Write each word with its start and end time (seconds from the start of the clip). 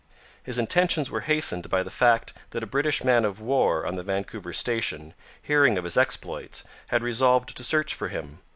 His 0.41 0.57
intentions 0.57 1.11
were 1.11 1.19
hastened 1.29 1.69
by 1.69 1.83
the 1.83 1.91
fact 1.91 2.33
that 2.49 2.63
a 2.63 2.65
British 2.65 3.03
man 3.03 3.23
of 3.23 3.39
war 3.39 3.85
on 3.85 3.93
the 3.93 4.01
Vancouver 4.01 4.51
station, 4.51 5.13
hearing 5.39 5.77
of 5.77 5.83
his 5.83 5.95
exploits, 5.95 6.63
had 6.89 7.03
resolved 7.03 7.55
to 7.55 7.63
search 7.63 7.93
for 7.93 8.07
him. 8.07 8.39